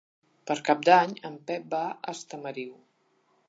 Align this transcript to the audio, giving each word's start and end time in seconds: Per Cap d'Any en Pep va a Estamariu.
Per 0.51 0.55
Cap 0.69 0.81
d'Any 0.87 1.13
en 1.31 1.37
Pep 1.51 1.69
va 1.77 1.85
a 1.91 2.17
Estamariu. 2.17 2.77